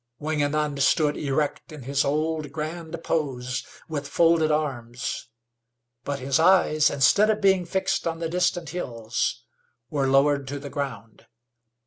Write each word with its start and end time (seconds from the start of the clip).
Wingenund 0.19 0.81
stood 0.81 1.15
erect 1.15 1.71
in 1.71 1.83
his 1.83 2.03
old, 2.03 2.51
grand 2.51 2.99
pose, 3.03 3.63
with 3.87 4.07
folded 4.07 4.49
arms, 4.51 5.27
but 6.03 6.17
his 6.17 6.39
eyes, 6.39 6.89
instead 6.89 7.29
of 7.29 7.39
being 7.39 7.65
fixed 7.65 8.07
on 8.07 8.17
the 8.17 8.27
distant 8.27 8.69
hills, 8.69 9.43
were 9.91 10.07
lowered 10.07 10.47
to 10.47 10.57
the 10.57 10.71
ground. 10.71 11.27